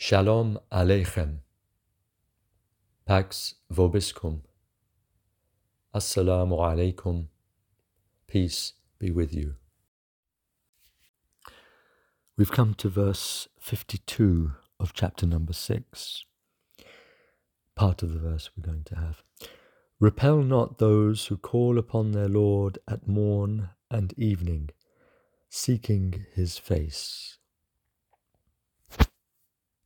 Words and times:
Shalom 0.00 0.60
Aleichem. 0.70 1.38
Pax 3.04 3.56
Vobiscum. 3.68 4.42
Assalamu 5.92 6.56
alaikum. 6.56 7.26
Peace 8.28 8.74
be 9.00 9.10
with 9.10 9.34
you. 9.34 9.56
We've 12.36 12.52
come 12.52 12.74
to 12.74 12.88
verse 12.88 13.48
52 13.58 14.52
of 14.78 14.92
chapter 14.92 15.26
number 15.26 15.52
6. 15.52 16.24
Part 17.74 18.04
of 18.04 18.12
the 18.12 18.20
verse 18.20 18.50
we're 18.56 18.70
going 18.70 18.84
to 18.84 18.94
have. 18.94 19.24
Repel 19.98 20.42
not 20.42 20.78
those 20.78 21.26
who 21.26 21.36
call 21.36 21.76
upon 21.76 22.12
their 22.12 22.28
Lord 22.28 22.78
at 22.86 23.08
morn 23.08 23.70
and 23.90 24.14
evening, 24.16 24.70
seeking 25.50 26.24
his 26.36 26.56
face. 26.56 27.37